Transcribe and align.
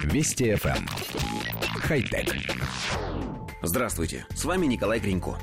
Вести 0.00 0.52
FM. 0.52 0.76
Эм. 0.76 0.86
Хай-тек. 1.80 2.34
Здравствуйте, 3.62 4.26
с 4.34 4.44
вами 4.44 4.66
Николай 4.66 4.98
Гринько. 4.98 5.38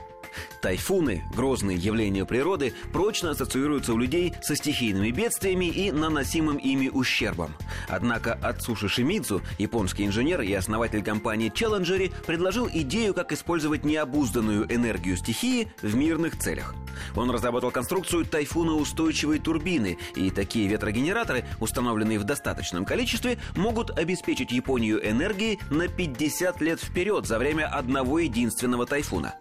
Тайфуны, 0.61 1.23
грозные 1.33 1.77
явления 1.77 2.25
природы, 2.25 2.73
прочно 2.91 3.31
ассоциируются 3.31 3.93
у 3.93 3.97
людей 3.97 4.33
со 4.41 4.55
стихийными 4.55 5.11
бедствиями 5.11 5.65
и 5.65 5.91
наносимым 5.91 6.57
ими 6.57 6.89
ущербом. 6.89 7.55
Однако 7.87 8.33
Ацуши 8.33 8.89
Шимидзу, 8.89 9.41
японский 9.57 10.05
инженер 10.05 10.41
и 10.41 10.53
основатель 10.53 11.03
компании 11.03 11.51
Challenger, 11.51 12.13
предложил 12.25 12.69
идею, 12.71 13.13
как 13.13 13.31
использовать 13.31 13.85
необузданную 13.85 14.65
энергию 14.73 15.17
стихии 15.17 15.71
в 15.81 15.95
мирных 15.95 16.37
целях. 16.37 16.75
Он 17.15 17.29
разработал 17.31 17.71
конструкцию 17.71 18.25
тайфуноустойчивой 18.25 19.39
турбины, 19.39 19.97
и 20.15 20.31
такие 20.31 20.67
ветрогенераторы, 20.67 21.45
установленные 21.59 22.19
в 22.19 22.23
достаточном 22.23 22.85
количестве, 22.85 23.37
могут 23.55 23.97
обеспечить 23.97 24.51
Японию 24.51 25.07
энергией 25.07 25.59
на 25.69 25.87
50 25.87 26.61
лет 26.61 26.79
вперед 26.79 27.25
за 27.25 27.39
время 27.39 27.67
одного 27.67 28.19
единственного 28.19 28.85
тайфуна. 28.85 29.35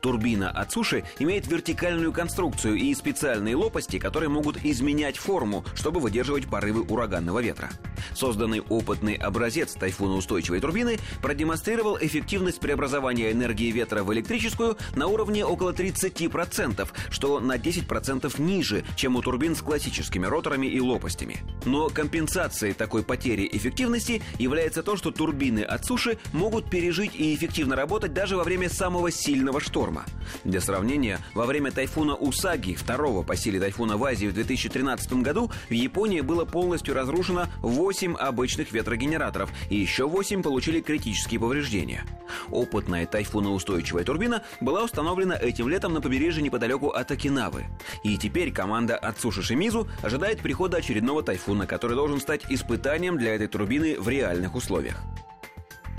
Турбина 0.00 0.50
от 0.50 0.72
суши 0.72 1.04
имеет 1.18 1.46
вертикальную 1.46 2.12
конструкцию 2.12 2.76
и 2.76 2.94
специальные 2.94 3.56
лопасти, 3.56 3.98
которые 3.98 4.28
могут 4.28 4.64
изменять 4.64 5.16
форму, 5.16 5.64
чтобы 5.74 6.00
выдерживать 6.00 6.48
порывы 6.48 6.82
ураганного 6.82 7.40
ветра. 7.40 7.70
Созданный 8.14 8.60
опытный 8.60 9.14
образец 9.14 9.74
тайфуноустойчивой 9.74 10.60
турбины 10.60 10.98
продемонстрировал 11.22 11.98
эффективность 12.00 12.60
преобразования 12.60 13.32
энергии 13.32 13.70
ветра 13.70 14.02
в 14.02 14.12
электрическую 14.12 14.76
на 14.94 15.06
уровне 15.06 15.44
около 15.44 15.72
30%, 15.72 16.88
что 17.10 17.40
на 17.40 17.56
10% 17.56 18.40
ниже, 18.40 18.84
чем 18.96 19.16
у 19.16 19.22
турбин 19.22 19.54
с 19.54 19.62
классическими 19.62 20.26
роторами 20.26 20.66
и 20.66 20.80
лопастями. 20.80 21.38
Но 21.64 21.88
компенсацией 21.88 22.74
такой 22.74 23.02
потери 23.02 23.48
эффективности 23.50 24.22
является 24.38 24.82
то, 24.82 24.96
что 24.96 25.10
турбины 25.10 25.60
от 25.60 25.84
суши 25.84 26.18
могут 26.32 26.70
пережить 26.70 27.14
и 27.14 27.34
эффективно 27.34 27.76
работать 27.76 28.12
даже 28.12 28.36
во 28.36 28.44
время 28.44 28.68
самого 28.68 29.10
сильного 29.10 29.59
шторма. 29.60 30.04
Для 30.44 30.60
сравнения, 30.60 31.18
во 31.34 31.46
время 31.46 31.70
тайфуна 31.70 32.14
Усаги, 32.14 32.74
второго 32.74 33.22
по 33.22 33.36
силе 33.36 33.60
тайфуна 33.60 33.96
в 33.96 34.04
Азии 34.04 34.26
в 34.26 34.34
2013 34.34 35.12
году, 35.14 35.50
в 35.68 35.72
Японии 35.72 36.20
было 36.20 36.44
полностью 36.44 36.94
разрушено 36.94 37.46
8 37.62 38.14
обычных 38.14 38.72
ветрогенераторов, 38.72 39.50
и 39.68 39.76
еще 39.76 40.08
8 40.08 40.42
получили 40.42 40.80
критические 40.80 41.40
повреждения. 41.40 42.04
Опытная 42.50 43.06
тайфуноустойчивая 43.06 44.04
турбина 44.04 44.42
была 44.60 44.84
установлена 44.84 45.36
этим 45.36 45.68
летом 45.68 45.94
на 45.94 46.00
побережье 46.00 46.42
неподалеку 46.42 46.88
от 46.88 47.10
Окинавы. 47.10 47.66
И 48.04 48.16
теперь 48.16 48.52
команда 48.52 48.96
от 48.96 49.20
Шимизу 49.20 49.88
ожидает 50.02 50.40
прихода 50.40 50.78
очередного 50.78 51.22
тайфуна, 51.22 51.66
который 51.66 51.96
должен 51.96 52.20
стать 52.20 52.42
испытанием 52.48 53.18
для 53.18 53.34
этой 53.34 53.46
турбины 53.46 54.00
в 54.00 54.08
реальных 54.08 54.54
условиях. 54.54 55.02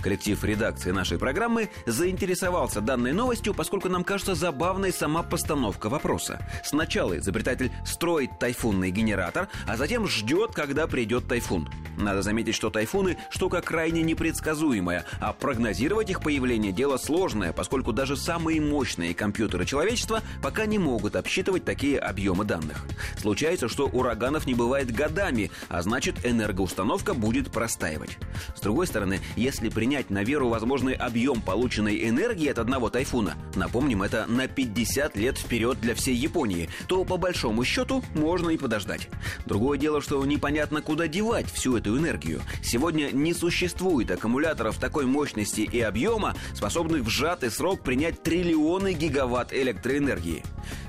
Коллектив 0.02 0.44
редакции 0.44 0.92
нашей 0.92 1.18
программы 1.20 1.70
заинтересовался 1.86 2.82
данной 2.82 3.14
новостью, 3.14 3.54
поскольку 3.54 3.90
нам 3.90 4.04
кажется 4.04 4.36
забавной 4.36 4.92
сама 4.92 5.24
постановка 5.24 5.90
вопроса. 5.90 6.40
Сначала 6.64 7.18
изобретатель 7.18 7.72
строит 7.86 8.40
тайфунный 8.40 8.92
генератор, 8.92 9.48
а 9.68 9.78
затем 9.78 10.08
ждет, 10.08 10.54
когда 10.54 10.88
придет 10.88 11.28
тайфун. 11.28 11.70
Надо 11.98 12.22
заметить, 12.22 12.56
что 12.56 12.70
тайфуны– 12.70 13.18
штука 13.30 13.62
крайне 13.62 14.02
непредсказуемая, 14.02 15.06
а 15.20 15.34
прогнозировать 15.34 16.10
их 16.10 16.22
появление– 16.22 16.72
дело 16.74 16.98
сложное, 16.98 17.54
поскольку 17.54 17.94
даже 17.94 18.16
самые 18.16 18.62
мощные 18.62 19.14
компьютеры 19.14 19.66
человечества 19.66 20.22
пока 20.42 20.66
не 20.66 20.80
могут 20.80 21.16
обсчитывать 21.16 21.66
такие 21.66 22.00
объемы 22.00 22.46
данных. 22.46 22.86
Случается, 23.18 23.68
что 23.68 23.88
ураганов 23.88 24.46
не 24.46 24.54
бывает 24.54 24.92
годами, 24.92 25.52
а 25.70 25.82
значит 25.82 26.26
энергоустановка 26.26 27.14
будет 27.14 27.52
простаивать. 27.52 28.18
С 28.56 28.62
другой 28.62 28.88
стороны, 28.88 29.20
если 29.36 29.70
принять 29.70 30.10
на 30.10 30.24
веру 30.24 30.50
возможный 30.50 30.94
объем 30.94 31.42
полученной 31.42 32.08
энергии 32.08 32.48
от 32.48 32.60
одного 32.60 32.90
тайфуна, 32.90 33.36
напомним, 33.56 34.04
это 34.04 34.26
на 34.28 34.48
50 34.48 35.16
лет 35.18 35.38
вперед 35.38 35.80
для 35.82 35.96
всей 35.96 36.16
Японии, 36.16 36.70
то 36.88 37.04
по 37.04 37.18
большому 37.18 37.64
счету 37.64 38.04
можно 38.16 38.50
и 38.50 38.58
подождать. 38.58 39.10
Другое 39.46 39.78
дело, 39.78 40.02
что 40.02 40.24
непонятно, 40.26 40.82
куда 40.82 41.08
девать 41.08 41.52
всю 41.52 41.78
эту 41.82 41.98
энергию. 41.98 42.42
Сегодня 42.64 43.12
не 43.12 43.34
существует 43.34 44.12
аккумуляторов 44.12 44.78
такой 44.78 45.06
мощности 45.06 45.62
и 45.62 45.82
объема, 45.82 46.36
способных 46.54 47.04
в 47.04 47.10
сжатый 47.10 47.52
срок 47.52 47.82
принять 47.82 48.22
триллионы 48.24 48.94
гигаватт 48.94 49.52
электроэнергии. 49.52 50.44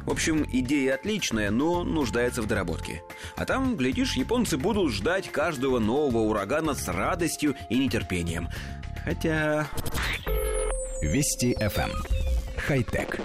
В 0.04 0.10
общем, 0.10 0.47
идея 0.53 0.94
отличная, 0.94 1.50
но 1.50 1.82
нуждается 1.82 2.42
в 2.42 2.47
доработке. 2.47 3.03
А 3.36 3.44
там, 3.47 3.76
глядишь, 3.76 4.14
японцы 4.14 4.56
будут 4.56 4.92
ждать 4.92 5.30
каждого 5.30 5.78
нового 5.78 6.19
урагана 6.19 6.75
с 6.75 6.86
радостью 6.88 7.54
и 7.70 7.78
нетерпением. 7.78 8.48
Хотя... 9.04 9.69
Вести 11.00 11.54
FM. 11.54 11.91
Эм. 11.91 11.92
Хай-тек. 12.56 13.20